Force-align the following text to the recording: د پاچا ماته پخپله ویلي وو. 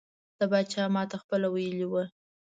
د 0.37 0.39
پاچا 0.51 0.83
ماته 0.95 1.15
پخپله 1.19 1.47
ویلي 1.53 1.85
وو. 1.87 2.03